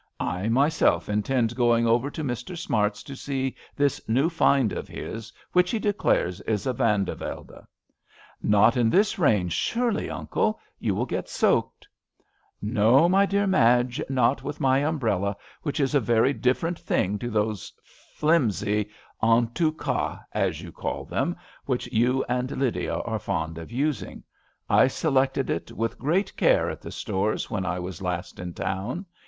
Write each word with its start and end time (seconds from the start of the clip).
I 0.19 0.49
myself 0.49 1.09
intend 1.09 1.55
going 1.55 1.85
over 1.85 2.09
to 2.09 2.23
Mr. 2.23 2.57
Smart's 2.57 3.03
to 3.03 3.15
see 3.15 3.55
this 3.75 4.01
new 4.09 4.29
find 4.31 4.73
of 4.73 4.87
his 4.87 5.31
which 5.51 5.69
he 5.69 5.77
declares 5.77 6.41
is 6.41 6.65
a 6.65 6.73
Van 6.73 7.03
de 7.03 7.13
Velde." 7.13 7.67
Not 8.41 8.75
in 8.77 8.89
this 8.89 9.19
rain, 9.19 9.47
surely, 9.47 10.09
Uncle 10.09 10.57
I 10.57 10.61
you 10.79 10.95
will 10.95 11.05
get 11.05 11.29
soaked." 11.29 11.85
A 11.85 12.65
RAINY 12.65 12.73
DAY. 12.73 12.81
1 12.81 12.81
33 12.81 12.81
"No, 13.01 13.09
my 13.09 13.25
dear 13.27 13.45
Madge, 13.45 14.01
not 14.09 14.43
with 14.43 14.59
my 14.59 14.79
umbrella, 14.79 15.37
which 15.61 15.79
is 15.79 15.93
a 15.93 15.99
very 15.99 16.33
diflferent 16.33 16.79
thing 16.79 17.19
to 17.19 17.29
those 17.29 17.71
flimsy 18.15 18.89
en 19.21 19.49
tout'Cas, 19.49 20.17
as 20.33 20.63
you 20.63 20.71
call 20.71 21.05
them, 21.05 21.35
which 21.65 21.85
you 21.93 22.25
and 22.27 22.49
Lydia 22.49 22.95
are 22.95 23.19
fond 23.19 23.59
of 23.59 23.71
using. 23.71 24.23
I 24.67 24.87
selected 24.87 25.51
it 25.51 25.71
with 25.71 25.99
great 25.99 26.35
care 26.37 26.71
at 26.71 26.81
the 26.81 26.89
Stores 26.89 27.51
when 27.51 27.67
I 27.67 27.77
was 27.77 28.01
last 28.01 28.39
in 28.39 28.55
town. 28.55 29.05